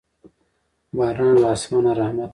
باران 0.97 1.35
له 1.41 1.47
اسمانه 1.55 1.91
رحمت 1.99 2.19
دی. 2.29 2.29